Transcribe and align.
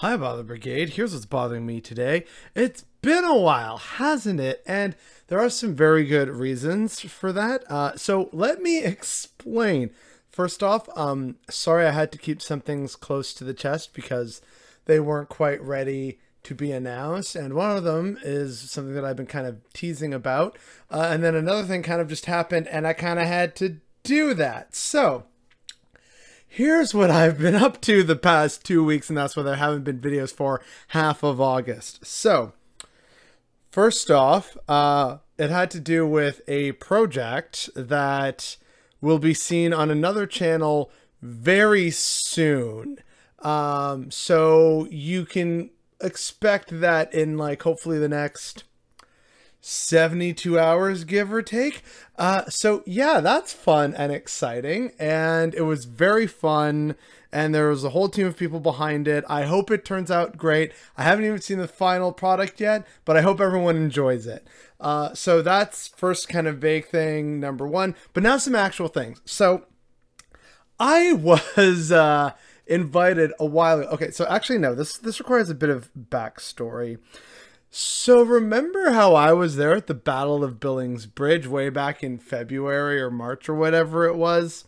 Hi, 0.00 0.16
Bother 0.16 0.44
Brigade. 0.44 0.90
Here's 0.90 1.12
what's 1.12 1.26
bothering 1.26 1.66
me 1.66 1.80
today. 1.80 2.24
It's 2.54 2.84
been 3.02 3.24
a 3.24 3.36
while, 3.36 3.78
hasn't 3.78 4.38
it? 4.38 4.62
And 4.64 4.94
there 5.26 5.40
are 5.40 5.50
some 5.50 5.74
very 5.74 6.04
good 6.04 6.28
reasons 6.28 7.00
for 7.00 7.32
that. 7.32 7.68
Uh, 7.68 7.96
so 7.96 8.28
let 8.32 8.62
me 8.62 8.78
explain. 8.84 9.90
First 10.30 10.62
off, 10.62 10.88
um, 10.96 11.34
sorry 11.50 11.84
I 11.84 11.90
had 11.90 12.12
to 12.12 12.18
keep 12.18 12.40
some 12.40 12.60
things 12.60 12.94
close 12.94 13.34
to 13.34 13.42
the 13.42 13.52
chest 13.52 13.92
because 13.92 14.40
they 14.84 15.00
weren't 15.00 15.30
quite 15.30 15.60
ready 15.60 16.20
to 16.44 16.54
be 16.54 16.70
announced. 16.70 17.34
And 17.34 17.54
one 17.54 17.76
of 17.76 17.82
them 17.82 18.20
is 18.22 18.70
something 18.70 18.94
that 18.94 19.04
I've 19.04 19.16
been 19.16 19.26
kind 19.26 19.48
of 19.48 19.56
teasing 19.72 20.14
about. 20.14 20.56
Uh, 20.92 21.08
and 21.10 21.24
then 21.24 21.34
another 21.34 21.64
thing 21.64 21.82
kind 21.82 22.00
of 22.00 22.06
just 22.06 22.26
happened, 22.26 22.68
and 22.68 22.86
I 22.86 22.92
kind 22.92 23.18
of 23.18 23.26
had 23.26 23.56
to 23.56 23.80
do 24.04 24.32
that. 24.34 24.76
So 24.76 25.24
here's 26.48 26.94
what 26.94 27.10
I've 27.10 27.38
been 27.38 27.54
up 27.54 27.80
to 27.82 28.02
the 28.02 28.16
past 28.16 28.64
two 28.64 28.82
weeks, 28.82 29.08
and 29.08 29.16
that's 29.16 29.36
why 29.36 29.42
there 29.42 29.56
haven't 29.56 29.84
been 29.84 30.00
videos 30.00 30.32
for 30.32 30.60
half 30.88 31.22
of 31.22 31.40
August. 31.40 32.04
So, 32.04 32.52
first 33.70 34.10
off, 34.10 34.56
uh, 34.66 35.18
it 35.36 35.50
had 35.50 35.70
to 35.72 35.80
do 35.80 36.06
with 36.06 36.40
a 36.48 36.72
project 36.72 37.70
that 37.76 38.56
will 39.00 39.18
be 39.18 39.34
seen 39.34 39.72
on 39.72 39.90
another 39.90 40.26
channel 40.26 40.90
very 41.22 41.90
soon. 41.90 42.98
Um, 43.40 44.10
so 44.10 44.88
you 44.90 45.24
can 45.24 45.70
expect 46.00 46.80
that 46.80 47.12
in 47.14 47.36
like 47.36 47.62
hopefully 47.62 47.98
the 47.98 48.08
next 48.08 48.64
72 49.60 50.58
hours, 50.58 51.04
give 51.04 51.32
or 51.32 51.42
take. 51.42 51.82
Uh, 52.16 52.44
so, 52.48 52.82
yeah, 52.86 53.20
that's 53.20 53.52
fun 53.52 53.94
and 53.94 54.12
exciting. 54.12 54.92
And 54.98 55.54
it 55.54 55.62
was 55.62 55.84
very 55.84 56.26
fun. 56.26 56.96
And 57.30 57.54
there 57.54 57.68
was 57.68 57.84
a 57.84 57.90
whole 57.90 58.08
team 58.08 58.26
of 58.26 58.36
people 58.36 58.60
behind 58.60 59.06
it. 59.06 59.24
I 59.28 59.42
hope 59.42 59.70
it 59.70 59.84
turns 59.84 60.10
out 60.10 60.38
great. 60.38 60.72
I 60.96 61.02
haven't 61.02 61.26
even 61.26 61.40
seen 61.40 61.58
the 61.58 61.68
final 61.68 62.12
product 62.12 62.60
yet, 62.60 62.86
but 63.04 63.16
I 63.16 63.20
hope 63.20 63.40
everyone 63.40 63.76
enjoys 63.76 64.26
it. 64.26 64.46
Uh, 64.80 65.12
so, 65.14 65.42
that's 65.42 65.88
first 65.88 66.28
kind 66.28 66.46
of 66.46 66.58
vague 66.58 66.86
thing, 66.86 67.40
number 67.40 67.66
one. 67.66 67.94
But 68.14 68.22
now 68.22 68.38
some 68.38 68.54
actual 68.54 68.88
things. 68.88 69.20
So, 69.24 69.66
I 70.78 71.12
was. 71.14 71.92
Uh, 71.92 72.32
invited 72.68 73.32
a 73.40 73.46
while 73.46 73.80
ago. 73.80 73.88
Okay, 73.90 74.10
so 74.10 74.26
actually 74.26 74.58
no, 74.58 74.74
this 74.74 74.98
this 74.98 75.18
requires 75.18 75.50
a 75.50 75.54
bit 75.54 75.70
of 75.70 75.90
backstory. 75.98 76.98
So 77.70 78.22
remember 78.22 78.92
how 78.92 79.14
I 79.14 79.32
was 79.34 79.56
there 79.56 79.74
at 79.74 79.86
the 79.86 79.94
Battle 79.94 80.42
of 80.42 80.58
Billings 80.58 81.04
Bridge 81.06 81.46
way 81.46 81.68
back 81.68 82.02
in 82.02 82.18
February 82.18 83.00
or 83.00 83.10
March 83.10 83.48
or 83.48 83.54
whatever 83.54 84.06
it 84.06 84.16
was? 84.16 84.64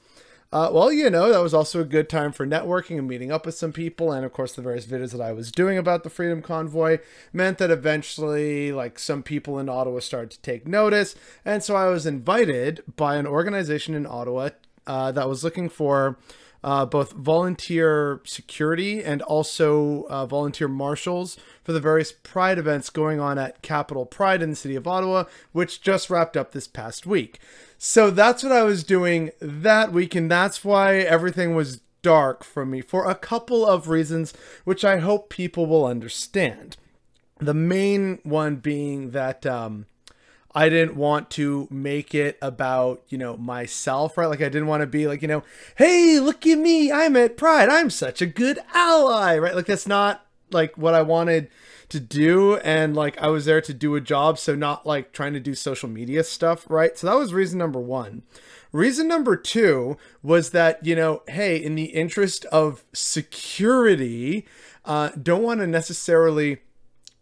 Uh, 0.53 0.69
well, 0.73 0.93
you 0.93 1.09
know, 1.09 1.31
that 1.31 1.43
was 1.43 1.55
also 1.55 1.81
a 1.81 1.85
good 1.85 2.09
time 2.11 2.33
for 2.33 2.45
networking 2.45 2.99
and 2.99 3.09
meeting 3.09 3.31
up 3.31 3.47
with 3.47 3.55
some 3.55 3.73
people. 3.73 4.13
And 4.13 4.25
of 4.27 4.33
course, 4.33 4.53
the 4.53 4.63
various 4.63 4.85
videos 4.85 5.13
that 5.13 5.21
I 5.21 5.33
was 5.33 5.53
doing 5.53 5.79
about 5.79 6.03
the 6.03 6.11
Freedom 6.11 6.43
Convoy 6.43 6.99
meant 7.33 7.59
that 7.59 7.71
eventually, 7.71 8.73
like, 8.73 8.99
some 8.99 9.23
people 9.23 9.59
in 9.59 9.69
Ottawa 9.69 10.01
started 10.01 10.33
to 10.33 10.41
take 10.43 10.67
notice. 10.67 11.15
And 11.45 11.63
so 11.63 11.77
I 11.77 11.87
was 11.87 12.05
invited 12.05 12.83
by 12.97 13.17
an 13.17 13.29
organization 13.29 13.95
in 13.95 14.07
Ottawa 14.07 14.51
uh, 14.87 15.13
that 15.13 15.29
was 15.29 15.45
looking 15.45 15.69
for 15.69 16.19
uh, 16.63 16.85
both 16.85 17.13
volunteer 17.13 18.21
security 18.25 19.03
and 19.03 19.23
also 19.23 20.03
uh, 20.11 20.27
volunteer 20.27 20.69
marshals 20.69 21.39
for 21.65 21.73
the 21.73 21.81
various 21.81 22.13
Pride 22.13 22.59
events 22.59 22.91
going 22.91 23.21
on 23.21 23.39
at 23.39 23.63
Capital 23.63 24.05
Pride 24.05 24.43
in 24.43 24.51
the 24.51 24.57
city 24.57 24.77
of 24.77 24.87
Ottawa, 24.87 25.25
which 25.53 25.81
just 25.81 26.11
wrapped 26.11 26.37
up 26.37 26.53
this 26.53 26.69
past 26.69 27.07
week. 27.07 27.39
So 27.79 28.11
that's 28.11 28.43
what 28.43 28.53
I 28.53 28.63
was 28.63 28.85
doing 28.85 29.31
that 29.41 29.93
week, 29.93 30.15
and 30.15 30.31
that's 30.31 30.65
why 30.65 30.97
everything 30.97 31.55
was 31.55 31.81
dark 32.03 32.45
for 32.45 32.65
me 32.67 32.81
for 32.81 33.09
a 33.09 33.15
couple 33.15 33.67
of 33.67 33.89
reasons, 33.89 34.35
which 34.65 34.85
I 34.85 34.99
hope 34.99 35.31
people 35.31 35.67
will 35.67 35.87
understand. 35.87 36.77
The 37.39 37.55
main 37.55 38.19
one 38.23 38.57
being 38.57 39.13
that 39.13 39.47
um, 39.47 39.87
I 40.55 40.69
didn't 40.69 40.97
want 40.97 41.31
to 41.31 41.69
make 41.71 42.15
it 42.15 42.37
about, 42.43 43.03
you 43.09 43.19
know, 43.19 43.37
myself, 43.37 44.19
right? 44.19 44.27
Like 44.27 44.41
I 44.41 44.49
didn't 44.49 44.67
want 44.67 44.81
to 44.81 44.87
be 44.87 45.07
like, 45.07 45.23
you 45.23 45.29
know, 45.29 45.45
hey, 45.77 46.19
look 46.19 46.47
at 46.47 46.59
me. 46.59 46.91
I'm 46.91 47.17
at 47.17 47.37
Pride. 47.37 47.69
I'm 47.69 47.91
such 47.91 48.21
a 48.21 48.27
good 48.27 48.59
ally, 48.75 49.39
right? 49.39 49.55
Like 49.55 49.67
that's 49.67 49.87
not 49.87 50.27
like 50.51 50.77
what 50.77 50.95
I 50.95 51.03
wanted 51.03 51.49
to 51.91 52.01
do 52.01 52.57
and 52.59 52.95
like 52.95 53.19
I 53.19 53.29
was 53.29 53.45
there 53.45 53.61
to 53.61 53.75
do 53.75 53.95
a 53.95 54.01
job, 54.01 54.39
so 54.39 54.55
not 54.55 54.87
like 54.87 55.13
trying 55.13 55.33
to 55.35 55.41
do 55.41 55.55
social 55.55 55.89
media 55.89 56.25
stuff, 56.25 56.69
right? 56.69 56.97
So 56.97 57.07
that 57.07 57.17
was 57.17 57.33
reason 57.33 57.59
number 57.59 57.81
1. 57.81 58.23
Reason 58.73 59.09
number 59.09 59.37
2 59.37 59.97
was 60.23 60.51
that, 60.51 60.85
you 60.87 60.95
know, 60.95 61.23
hey, 61.29 61.57
in 61.57 61.75
the 61.75 61.87
interest 61.87 62.45
of 62.47 62.85
security, 62.93 64.47
uh 64.85 65.11
don't 65.11 65.43
want 65.43 65.61
to 65.61 65.67
necessarily 65.67 66.59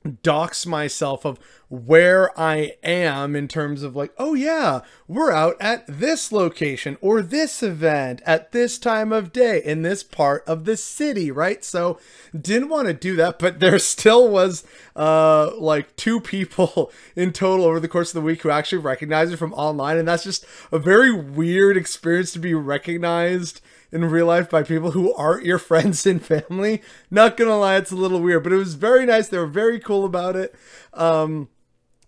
dox 0.09 0.67
myself 0.67 1.25
of 1.25 1.39
where 1.69 2.39
I 2.39 2.77
am 2.83 3.37
in 3.37 3.47
terms 3.47 3.83
of 3.83 3.95
like, 3.95 4.13
oh 4.19 4.35
yeah, 4.35 4.81
we're 5.07 5.33
out 5.33 5.57
at 5.61 5.85
this 5.87 6.33
location 6.33 6.97
or 7.01 7.21
this 7.21 7.63
event 7.63 8.23
at 8.25 8.53
this 8.53 8.79
time 8.79 9.13
of 9.13 9.33
day 9.33 9.61
in 9.63 9.83
this 9.83 10.03
part 10.03 10.45
of 10.47 10.65
the 10.65 10.77
city, 10.77 11.31
right? 11.31 11.63
So 11.63 11.99
didn't 12.39 12.71
want 12.71 12.89
to 12.89 12.95
do 12.95 13.17
that, 13.17 13.39
but 13.39 13.61
there 13.61 13.79
still 13.79 14.29
was 14.29 14.65
uh 14.97 15.55
like 15.59 15.95
two 15.97 16.21
people 16.21 16.91
in 17.17 17.33
total 17.33 17.67
over 17.67 17.81
the 17.81 17.89
course 17.89 18.11
of 18.11 18.15
the 18.15 18.27
week 18.27 18.43
who 18.43 18.51
actually 18.51 18.79
recognized 18.79 19.33
it 19.33 19.37
from 19.37 19.53
online, 19.55 19.99
and 19.99 20.09
that's 20.09 20.25
just 20.25 20.45
a 20.73 20.79
very 20.79 21.13
weird 21.13 21.77
experience 21.77 22.33
to 22.33 22.39
be 22.39 22.55
recognized 22.55 23.61
in 23.91 24.05
real 24.05 24.27
life 24.27 24.51
by 24.51 24.63
people 24.63 24.93
who 24.93 25.13
aren't 25.15 25.45
your 25.45 25.59
friends 25.59 26.07
and 26.07 26.25
family. 26.25 26.83
Not 27.11 27.37
gonna 27.37 27.59
lie, 27.59 27.77
it's 27.77 27.91
a 27.91 27.97
little 27.97 28.21
weird, 28.21 28.43
but 28.43 28.53
it 28.53 28.57
was 28.57 28.75
very 28.75 29.07
nice. 29.07 29.29
They 29.29 29.39
were 29.39 29.47
very 29.47 29.79
cool 29.79 30.05
about 30.05 30.37
it. 30.37 30.55
Um, 30.93 31.49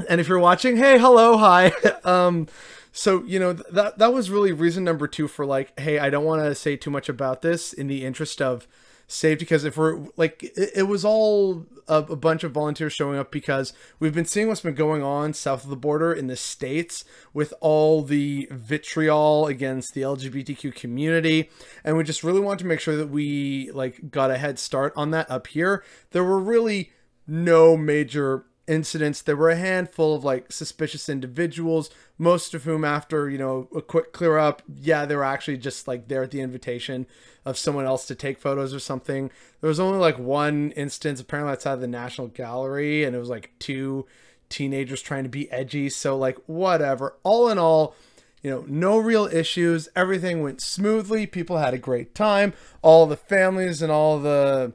and 0.09 0.21
if 0.21 0.29
you're 0.29 0.39
watching, 0.39 0.77
hey, 0.77 0.99
hello, 0.99 1.37
hi. 1.37 1.73
um, 2.05 2.49
so 2.93 3.23
you 3.25 3.39
know 3.39 3.53
that 3.53 3.99
that 3.99 4.13
was 4.13 4.31
really 4.31 4.53
reason 4.53 4.85
number 4.85 5.07
two 5.07 5.29
for 5.29 5.47
like, 5.47 5.79
hey, 5.79 5.99
I 5.99 6.11
don't 6.11 6.25
want 6.25 6.43
to 6.43 6.55
say 6.55 6.77
too 6.77 6.91
much 6.91 7.09
about 7.09 7.43
this 7.43 7.73
in 7.73 7.87
the 7.87 8.05
interest 8.05 8.43
of 8.43 8.67
safety 9.11 9.45
because 9.45 9.65
if 9.65 9.77
we're 9.77 10.07
like 10.17 10.43
it, 10.43 10.71
it 10.75 10.83
was 10.85 11.05
all 11.05 11.67
a, 11.89 11.97
a, 11.97 12.17
bunch 12.17 12.45
of 12.45 12.53
volunteers 12.53 12.93
showing 12.93 13.19
up 13.19 13.33
because 13.33 13.73
we've 13.99 14.15
been 14.15 14.25
seeing 14.25 14.47
what's 14.47 14.61
been 14.61 14.75
going 14.75 15.03
on 15.03 15.35
south 15.35 15.65
of 15.65 15.71
the 15.71 15.77
border 15.77 16.13
in 16.13 16.29
the 16.29 16.37
states 16.37 17.05
with 17.35 17.53
all 17.61 18.03
the 18.03 18.47
vitriol 18.51 19.47
against 19.47 19.95
the 19.95 20.03
lgbtq 20.03 20.75
community. 20.75 21.51
And 21.85 21.97
we 21.97 22.05
just 22.05 22.23
really 22.23 22.41
want 22.41 22.61
to 22.61 22.67
make 22.67 22.81
sure 22.81 22.97
that 22.97 23.09
we 23.09 23.71
like 23.73 24.11
got 24.11 24.31
a 24.31 24.39
head 24.39 24.59
start 24.59 24.93
on 24.97 25.11
that 25.11 25.31
up 25.31 25.49
here. 25.49 25.83
There 26.13 26.25
were 26.25 26.39
really 26.39 26.93
no 27.27 27.77
major 27.77 28.45
incidents. 28.71 29.21
There 29.21 29.37
were 29.37 29.51
a 29.51 29.57
handful 29.57 30.15
of 30.15 30.25
like 30.25 30.53
suspicious 30.53 31.09
individuals, 31.09 31.91
most 32.17 32.55
of 32.55 32.65
whom, 32.65 32.85
after 32.85 33.29
you 33.29 33.37
know 33.37 33.69
a 33.75 33.83
quick 33.83 34.13
clear 34.13 34.39
up, 34.39 34.63
yeah, 34.81 35.05
they 35.05 35.17
were 35.17 35.25
actually 35.25 35.59
just 35.59 35.89
like 35.89 36.09
there 36.09 36.23
at 36.23 36.31
the 36.31 36.41
invitation 36.41 37.07
of 37.45 37.59
someone 37.59 37.85
else 37.85 38.07
to 38.07 38.15
take 38.15 38.39
photos 38.39 38.73
or 38.73 38.79
something. 38.79 39.31
There 39.61 39.69
was 39.69 39.81
only 39.81 39.99
like 39.99 40.19
one 40.19 40.71
instance, 40.73 41.21
apparently 41.21 41.53
outside 41.53 41.75
of 41.75 41.81
the 41.81 41.89
National 41.89 42.29
Gallery, 42.29 43.05
and 43.05 43.17
it 43.17 43.19
was 43.19 43.29
like 43.29 43.53
two 43.59 44.07
teenagers 44.49 45.03
trying 45.03 45.25
to 45.25 45.29
be 45.29 45.51
edgy. 45.51 45.89
So 45.91 46.17
like 46.17 46.39
whatever. 46.47 47.17
All 47.25 47.49
in 47.49 47.59
all. 47.59 47.95
You 48.43 48.51
know, 48.51 48.65
no 48.67 48.97
real 48.97 49.27
issues. 49.27 49.91
Everything 49.95 50.43
went 50.43 50.63
smoothly. 50.63 51.27
People 51.27 51.59
had 51.59 51.75
a 51.75 51.79
great 51.79 52.15
time. 52.15 52.55
All 52.81 53.05
the 53.05 53.15
families 53.15 53.83
and 53.83 53.93
all 53.93 54.19
the 54.19 54.73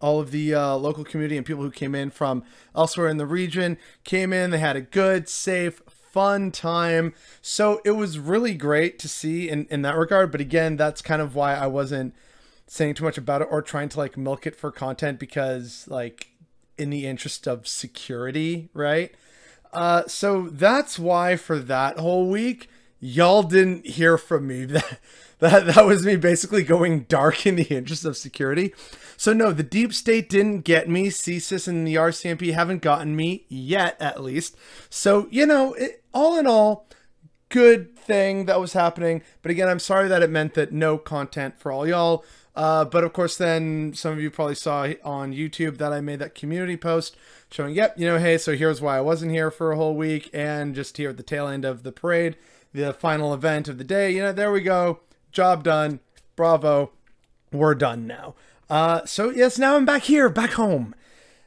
all 0.00 0.20
of 0.20 0.30
the 0.30 0.54
uh, 0.54 0.74
local 0.76 1.04
community 1.04 1.36
and 1.36 1.46
people 1.46 1.62
who 1.62 1.70
came 1.70 1.94
in 1.94 2.10
from 2.10 2.44
elsewhere 2.74 3.08
in 3.08 3.16
the 3.16 3.26
region 3.26 3.78
came 4.04 4.32
in. 4.32 4.50
They 4.50 4.58
had 4.58 4.76
a 4.76 4.80
good, 4.80 5.28
safe, 5.28 5.80
fun 5.86 6.50
time. 6.50 7.14
So 7.42 7.80
it 7.84 7.92
was 7.92 8.18
really 8.18 8.54
great 8.54 8.98
to 9.00 9.08
see 9.08 9.48
in, 9.48 9.66
in 9.70 9.82
that 9.82 9.96
regard. 9.96 10.32
But 10.32 10.40
again, 10.40 10.76
that's 10.76 11.02
kind 11.02 11.20
of 11.20 11.34
why 11.34 11.54
I 11.54 11.66
wasn't 11.66 12.14
saying 12.66 12.94
too 12.94 13.04
much 13.04 13.18
about 13.18 13.42
it 13.42 13.48
or 13.50 13.62
trying 13.62 13.88
to 13.90 13.98
like 13.98 14.16
milk 14.16 14.46
it 14.46 14.56
for 14.56 14.70
content 14.70 15.18
because, 15.18 15.86
like, 15.88 16.28
in 16.78 16.90
the 16.90 17.06
interest 17.06 17.46
of 17.46 17.66
security, 17.66 18.68
right? 18.74 19.14
Uh, 19.72 20.04
so 20.06 20.48
that's 20.48 20.98
why 20.98 21.36
for 21.36 21.58
that 21.58 21.98
whole 21.98 22.28
week, 22.28 22.68
y'all 23.00 23.42
didn't 23.42 23.86
hear 23.86 24.18
from 24.18 24.46
me. 24.46 24.66
That 25.38 25.66
that 25.66 25.74
that 25.74 25.84
was 25.84 26.06
me 26.06 26.16
basically 26.16 26.62
going 26.62 27.00
dark 27.10 27.46
in 27.46 27.56
the 27.56 27.64
interest 27.64 28.06
of 28.06 28.16
security. 28.16 28.72
So 29.18 29.34
no, 29.34 29.52
the 29.52 29.62
deep 29.62 29.92
state 29.92 30.30
didn't 30.30 30.62
get 30.62 30.88
me. 30.88 31.08
CSIS 31.08 31.68
and 31.68 31.86
the 31.86 31.96
RCMP 31.96 32.54
haven't 32.54 32.80
gotten 32.80 33.14
me 33.14 33.44
yet, 33.50 34.00
at 34.00 34.22
least. 34.22 34.56
So 34.88 35.28
you 35.30 35.44
know, 35.44 35.74
it, 35.74 36.02
all 36.14 36.38
in 36.38 36.46
all, 36.46 36.88
good 37.50 37.98
thing 37.98 38.46
that 38.46 38.60
was 38.60 38.72
happening. 38.72 39.22
But 39.42 39.50
again, 39.50 39.68
I'm 39.68 39.78
sorry 39.78 40.08
that 40.08 40.22
it 40.22 40.30
meant 40.30 40.54
that 40.54 40.72
no 40.72 40.96
content 40.96 41.58
for 41.58 41.70
all 41.70 41.86
y'all. 41.86 42.24
Uh, 42.54 42.86
but 42.86 43.04
of 43.04 43.12
course, 43.12 43.36
then 43.36 43.92
some 43.94 44.12
of 44.12 44.20
you 44.20 44.30
probably 44.30 44.54
saw 44.54 44.88
on 45.04 45.34
YouTube 45.34 45.76
that 45.76 45.92
I 45.92 46.00
made 46.00 46.20
that 46.20 46.34
community 46.34 46.78
post 46.78 47.14
showing, 47.50 47.74
yep, 47.74 47.94
you 47.98 48.06
know, 48.06 48.18
hey, 48.18 48.38
so 48.38 48.56
here's 48.56 48.80
why 48.80 48.96
I 48.96 49.02
wasn't 49.02 49.32
here 49.32 49.50
for 49.50 49.72
a 49.72 49.76
whole 49.76 49.94
week, 49.94 50.30
and 50.32 50.74
just 50.74 50.96
here 50.96 51.10
at 51.10 51.18
the 51.18 51.22
tail 51.22 51.46
end 51.46 51.66
of 51.66 51.82
the 51.82 51.92
parade, 51.92 52.36
the 52.76 52.92
final 52.92 53.32
event 53.32 53.68
of 53.68 53.78
the 53.78 53.84
day. 53.84 54.10
You 54.10 54.22
know, 54.22 54.32
there 54.32 54.52
we 54.52 54.60
go, 54.60 55.00
job 55.32 55.64
done, 55.64 56.00
bravo, 56.36 56.92
we're 57.50 57.74
done 57.74 58.06
now. 58.06 58.34
Uh, 58.68 59.04
so 59.04 59.30
yes, 59.30 59.58
now 59.58 59.76
I'm 59.76 59.84
back 59.84 60.02
here, 60.02 60.28
back 60.28 60.52
home. 60.52 60.94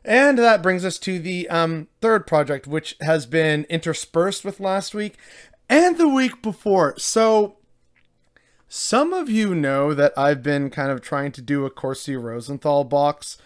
And 0.04 0.40
that 0.40 0.64
brings 0.64 0.86
us 0.86 0.98
to 1.00 1.20
the 1.20 1.48
um, 1.50 1.88
third 2.02 2.26
project, 2.26 2.66
which 2.66 2.96
has 3.02 3.26
been 3.26 3.66
interspersed 3.70 4.44
with 4.44 4.60
last 4.60 4.96
week 4.96 5.18
and 5.70 5.98
the 5.98 6.08
week 6.08 6.42
before. 6.42 6.98
So 6.98 7.58
some 8.68 9.14
of 9.14 9.30
you 9.30 9.54
know 9.54 9.94
that 9.94 10.18
I've 10.18 10.42
been 10.42 10.70
kind 10.70 10.90
of 10.92 11.02
trying 11.02 11.32
to 11.34 11.42
do 11.42 11.66
a 11.66 11.70
Corsi 11.70 12.16
Rosenthal 12.16 12.86
box 12.86 13.38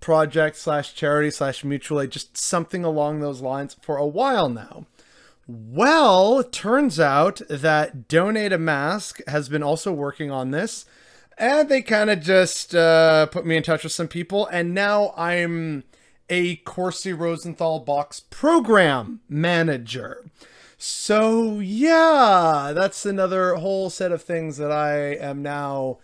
project 0.00 0.56
slash 0.56 0.94
charity 0.94 1.30
slash 1.30 1.64
mutual 1.64 2.00
aid, 2.00 2.10
just 2.10 2.36
something 2.36 2.84
along 2.84 3.20
those 3.20 3.40
lines 3.40 3.76
for 3.80 3.96
a 3.96 4.06
while 4.06 4.48
now. 4.48 4.86
Well, 5.52 6.44
turns 6.44 7.00
out 7.00 7.40
that 7.50 8.06
Donate 8.06 8.52
a 8.52 8.58
Mask 8.58 9.18
has 9.26 9.48
been 9.48 9.64
also 9.64 9.92
working 9.92 10.30
on 10.30 10.52
this, 10.52 10.84
and 11.36 11.68
they 11.68 11.82
kind 11.82 12.08
of 12.08 12.20
just 12.20 12.72
uh, 12.72 13.26
put 13.26 13.44
me 13.44 13.56
in 13.56 13.64
touch 13.64 13.82
with 13.82 13.92
some 13.92 14.06
people, 14.06 14.46
and 14.46 14.72
now 14.74 15.12
I'm 15.16 15.82
a 16.28 16.54
Corsi 16.56 17.12
Rosenthal 17.12 17.80
box 17.80 18.20
program 18.20 19.22
manager. 19.28 20.24
So, 20.78 21.58
yeah, 21.58 22.70
that's 22.72 23.04
another 23.04 23.56
whole 23.56 23.90
set 23.90 24.12
of 24.12 24.22
things 24.22 24.56
that 24.58 24.70
I 24.70 25.16
am 25.16 25.42
now 25.42 25.98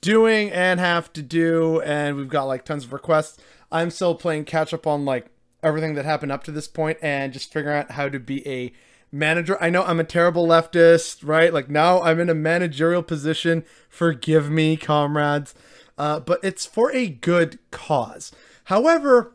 doing 0.00 0.50
and 0.50 0.80
have 0.80 1.12
to 1.12 1.22
do. 1.22 1.82
And 1.82 2.16
we've 2.16 2.26
got 2.26 2.44
like 2.44 2.64
tons 2.64 2.84
of 2.84 2.94
requests. 2.94 3.38
I'm 3.70 3.90
still 3.90 4.14
playing 4.14 4.46
catch 4.46 4.72
up 4.72 4.86
on 4.86 5.04
like 5.04 5.26
everything 5.62 5.94
that 5.94 6.04
happened 6.04 6.32
up 6.32 6.44
to 6.44 6.52
this 6.52 6.68
point 6.68 6.98
and 7.02 7.32
just 7.32 7.52
figuring 7.52 7.76
out 7.76 7.92
how 7.92 8.08
to 8.08 8.18
be 8.18 8.46
a 8.46 8.72
manager. 9.10 9.56
I 9.60 9.70
know 9.70 9.82
I'm 9.84 10.00
a 10.00 10.04
terrible 10.04 10.46
leftist, 10.46 11.26
right? 11.26 11.52
Like 11.52 11.68
now 11.68 12.02
I'm 12.02 12.20
in 12.20 12.30
a 12.30 12.34
managerial 12.34 13.02
position. 13.02 13.64
Forgive 13.88 14.50
me, 14.50 14.76
comrades. 14.76 15.54
Uh, 15.96 16.20
but 16.20 16.38
it's 16.44 16.66
for 16.66 16.92
a 16.94 17.08
good 17.08 17.58
cause. 17.70 18.30
However, 18.64 19.32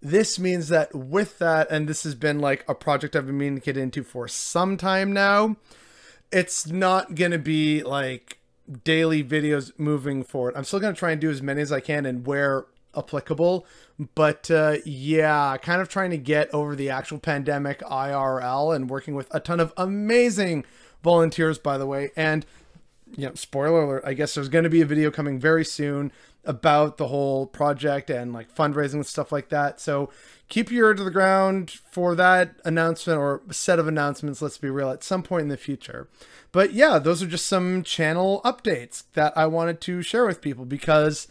this 0.00 0.38
means 0.38 0.68
that 0.68 0.94
with 0.94 1.38
that, 1.38 1.68
and 1.70 1.88
this 1.88 2.04
has 2.04 2.14
been 2.14 2.38
like 2.38 2.64
a 2.68 2.74
project 2.74 3.16
I've 3.16 3.26
been 3.26 3.38
meaning 3.38 3.56
to 3.56 3.64
get 3.64 3.76
into 3.76 4.04
for 4.04 4.28
some 4.28 4.76
time 4.76 5.12
now, 5.12 5.56
it's 6.30 6.66
not 6.68 7.14
going 7.14 7.32
to 7.32 7.38
be 7.38 7.82
like 7.82 8.38
daily 8.84 9.24
videos 9.24 9.72
moving 9.78 10.22
forward. 10.22 10.54
I'm 10.54 10.64
still 10.64 10.78
going 10.78 10.94
to 10.94 10.98
try 10.98 11.10
and 11.10 11.20
do 11.20 11.30
as 11.30 11.42
many 11.42 11.62
as 11.62 11.72
I 11.72 11.80
can 11.80 12.06
and 12.06 12.26
where 12.26 12.66
applicable. 12.96 13.66
But 14.14 14.50
uh, 14.50 14.76
yeah, 14.84 15.56
kind 15.58 15.80
of 15.80 15.88
trying 15.88 16.10
to 16.10 16.18
get 16.18 16.52
over 16.54 16.76
the 16.76 16.90
actual 16.90 17.18
pandemic 17.18 17.80
IRL 17.80 18.74
and 18.74 18.90
working 18.90 19.14
with 19.14 19.32
a 19.34 19.40
ton 19.40 19.60
of 19.60 19.72
amazing 19.76 20.64
volunteers, 21.02 21.58
by 21.58 21.78
the 21.78 21.86
way. 21.86 22.10
And, 22.16 22.46
know, 23.16 23.34
spoiler 23.34 23.82
alert, 23.82 24.02
I 24.06 24.14
guess 24.14 24.34
there's 24.34 24.48
going 24.48 24.64
to 24.64 24.70
be 24.70 24.80
a 24.80 24.86
video 24.86 25.10
coming 25.10 25.38
very 25.38 25.64
soon 25.64 26.12
about 26.44 26.96
the 26.96 27.08
whole 27.08 27.46
project 27.46 28.08
and 28.08 28.32
like 28.32 28.54
fundraising 28.54 28.94
and 28.94 29.06
stuff 29.06 29.30
like 29.30 29.50
that. 29.50 29.80
So 29.80 30.10
keep 30.48 30.70
your 30.70 30.88
ear 30.88 30.94
to 30.94 31.04
the 31.04 31.10
ground 31.10 31.70
for 31.90 32.14
that 32.14 32.54
announcement 32.64 33.18
or 33.18 33.42
set 33.50 33.78
of 33.78 33.86
announcements, 33.86 34.40
let's 34.40 34.58
be 34.58 34.70
real, 34.70 34.90
at 34.90 35.04
some 35.04 35.22
point 35.22 35.42
in 35.42 35.48
the 35.48 35.56
future. 35.56 36.08
But 36.50 36.72
yeah, 36.72 36.98
those 36.98 37.22
are 37.22 37.26
just 37.26 37.46
some 37.46 37.82
channel 37.82 38.40
updates 38.44 39.04
that 39.12 39.36
I 39.36 39.46
wanted 39.46 39.80
to 39.82 40.00
share 40.00 40.24
with 40.24 40.40
people 40.40 40.64
because 40.64 41.28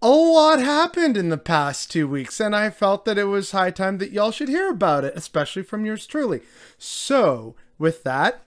a 0.00 0.08
lot 0.08 0.60
happened 0.60 1.16
in 1.16 1.28
the 1.28 1.38
past 1.38 1.90
two 1.90 2.06
weeks, 2.06 2.40
and 2.40 2.54
I 2.54 2.70
felt 2.70 3.04
that 3.04 3.18
it 3.18 3.24
was 3.24 3.50
high 3.50 3.70
time 3.70 3.98
that 3.98 4.12
y'all 4.12 4.30
should 4.30 4.48
hear 4.48 4.70
about 4.70 5.04
it, 5.04 5.14
especially 5.16 5.62
from 5.62 5.84
yours 5.84 6.06
truly. 6.06 6.40
So, 6.78 7.56
with 7.78 8.04
that, 8.04 8.42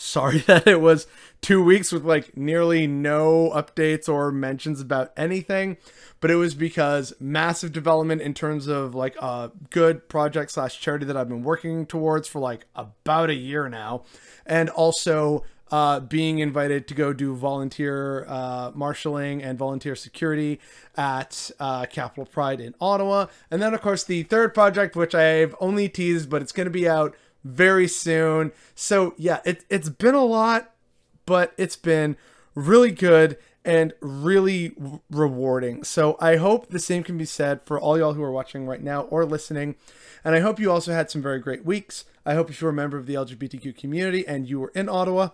sorry 0.00 0.38
that 0.46 0.66
it 0.66 0.80
was 0.80 1.06
two 1.42 1.62
weeks 1.62 1.92
with 1.92 2.04
like 2.04 2.36
nearly 2.36 2.86
no 2.86 3.50
updates 3.54 4.08
or 4.08 4.32
mentions 4.32 4.80
about 4.80 5.12
anything 5.16 5.76
but 6.20 6.30
it 6.30 6.36
was 6.36 6.54
because 6.54 7.12
massive 7.20 7.72
development 7.72 8.22
in 8.22 8.32
terms 8.32 8.66
of 8.66 8.94
like 8.94 9.14
a 9.16 9.50
good 9.68 10.08
project 10.08 10.50
slash 10.50 10.80
charity 10.80 11.04
that 11.04 11.16
i've 11.16 11.28
been 11.28 11.42
working 11.42 11.84
towards 11.84 12.26
for 12.26 12.40
like 12.40 12.64
about 12.74 13.28
a 13.28 13.34
year 13.34 13.68
now 13.68 14.02
and 14.46 14.70
also 14.70 15.44
uh, 15.70 16.00
being 16.00 16.38
invited 16.38 16.88
to 16.88 16.94
go 16.94 17.12
do 17.12 17.34
volunteer 17.34 18.26
uh, 18.28 18.72
marshaling 18.74 19.42
and 19.42 19.58
volunteer 19.58 19.94
security 19.94 20.60
at 20.96 21.50
uh, 21.60 21.86
Capital 21.86 22.26
Pride 22.26 22.60
in 22.60 22.74
Ottawa. 22.80 23.26
And 23.50 23.62
then, 23.62 23.74
of 23.74 23.80
course, 23.80 24.04
the 24.04 24.22
third 24.24 24.54
project, 24.54 24.96
which 24.96 25.14
I've 25.14 25.54
only 25.60 25.88
teased, 25.88 26.28
but 26.28 26.42
it's 26.42 26.52
going 26.52 26.66
to 26.66 26.70
be 26.70 26.88
out 26.88 27.14
very 27.44 27.88
soon. 27.88 28.52
So, 28.74 29.14
yeah, 29.16 29.40
it, 29.44 29.64
it's 29.70 29.88
been 29.88 30.14
a 30.14 30.24
lot 30.24 30.72
but 31.30 31.54
it's 31.56 31.76
been 31.76 32.16
really 32.56 32.90
good 32.90 33.38
and 33.64 33.92
really 34.00 34.72
rewarding. 35.10 35.84
So 35.84 36.16
I 36.18 36.36
hope 36.38 36.70
the 36.70 36.80
same 36.80 37.04
can 37.04 37.16
be 37.16 37.24
said 37.24 37.62
for 37.62 37.78
all 37.78 37.96
y'all 37.96 38.14
who 38.14 38.22
are 38.24 38.32
watching 38.32 38.66
right 38.66 38.82
now 38.82 39.02
or 39.02 39.24
listening. 39.24 39.76
And 40.24 40.34
I 40.34 40.40
hope 40.40 40.58
you 40.58 40.72
also 40.72 40.92
had 40.92 41.08
some 41.08 41.22
very 41.22 41.38
great 41.38 41.64
weeks. 41.64 42.04
I 42.26 42.34
hope 42.34 42.50
if 42.50 42.60
you're 42.60 42.70
a 42.70 42.74
member 42.74 42.96
of 42.96 43.06
the 43.06 43.14
LGBTQ 43.14 43.76
community 43.76 44.26
and 44.26 44.48
you 44.48 44.58
were 44.58 44.72
in 44.74 44.88
Ottawa, 44.88 45.28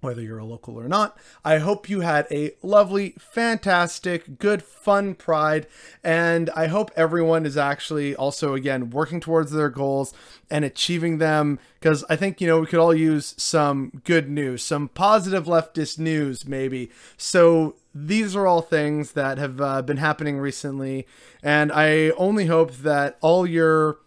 whether 0.00 0.22
you're 0.22 0.38
a 0.38 0.44
local 0.44 0.78
or 0.78 0.88
not. 0.88 1.16
I 1.44 1.58
hope 1.58 1.88
you 1.88 2.00
had 2.00 2.26
a 2.30 2.52
lovely, 2.62 3.14
fantastic, 3.18 4.38
good, 4.38 4.62
fun 4.62 5.14
Pride, 5.14 5.66
and 6.02 6.50
I 6.50 6.66
hope 6.66 6.90
everyone 6.96 7.46
is 7.46 7.56
actually 7.56 8.14
also, 8.14 8.54
again, 8.54 8.90
working 8.90 9.20
towards 9.20 9.52
their 9.52 9.68
goals 9.68 10.12
and 10.50 10.64
achieving 10.64 11.18
them 11.18 11.58
because 11.78 12.04
I 12.10 12.16
think, 12.16 12.40
you 12.40 12.46
know, 12.46 12.60
we 12.60 12.66
could 12.66 12.78
all 12.78 12.94
use 12.94 13.34
some 13.38 14.02
good 14.04 14.28
news, 14.28 14.62
some 14.62 14.88
positive 14.88 15.46
leftist 15.46 15.98
news, 15.98 16.46
maybe. 16.46 16.90
So 17.16 17.76
these 17.94 18.36
are 18.36 18.46
all 18.46 18.62
things 18.62 19.12
that 19.12 19.38
have 19.38 19.60
uh, 19.60 19.82
been 19.82 19.96
happening 19.98 20.38
recently, 20.38 21.06
and 21.42 21.72
I 21.72 22.10
only 22.10 22.46
hope 22.46 22.72
that 22.78 23.18
all 23.20 23.46
your 23.46 23.98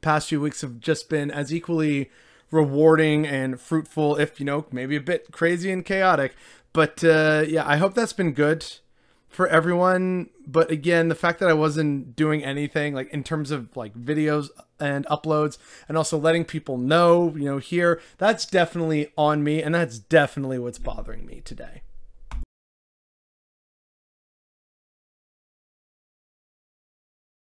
past 0.00 0.28
few 0.28 0.40
weeks 0.40 0.60
have 0.60 0.78
just 0.78 1.08
been 1.08 1.30
as 1.30 1.52
equally 1.52 2.10
rewarding 2.50 3.26
and 3.26 3.60
fruitful, 3.60 4.16
if 4.16 4.38
you 4.40 4.46
know, 4.46 4.66
maybe 4.70 4.96
a 4.96 5.00
bit 5.00 5.32
crazy 5.32 5.70
and 5.70 5.84
chaotic. 5.84 6.34
But 6.72 7.02
uh, 7.02 7.44
yeah, 7.46 7.66
I 7.66 7.76
hope 7.76 7.94
that's 7.94 8.12
been 8.12 8.32
good 8.32 8.66
for 9.28 9.46
everyone. 9.48 10.30
But 10.46 10.70
again, 10.70 11.08
the 11.08 11.14
fact 11.14 11.40
that 11.40 11.48
I 11.48 11.54
wasn't 11.54 12.16
doing 12.16 12.44
anything 12.44 12.94
like 12.94 13.12
in 13.12 13.22
terms 13.22 13.50
of 13.50 13.76
like 13.76 13.94
videos 13.94 14.48
and 14.80 15.06
uploads 15.06 15.58
and 15.88 15.96
also 15.96 16.18
letting 16.18 16.44
people 16.44 16.78
know, 16.78 17.34
you 17.36 17.44
know, 17.44 17.58
here, 17.58 18.00
that's 18.18 18.46
definitely 18.46 19.12
on 19.16 19.42
me 19.44 19.62
and 19.62 19.74
that's 19.74 19.98
definitely 19.98 20.58
what's 20.58 20.78
bothering 20.78 21.26
me 21.26 21.42
today. 21.44 21.82